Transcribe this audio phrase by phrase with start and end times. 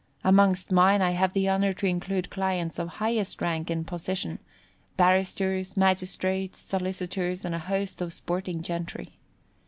[0.23, 4.39] Amongst mine I have the honour to include clients of highest rank and position,
[4.97, 9.19] barristers, magistrates, solicitors and a host of sporting gentry.